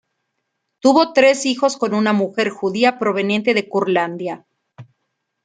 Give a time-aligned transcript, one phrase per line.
[0.79, 4.47] Tuvo tres hijos con una mujer judía proveniente de Curlandia.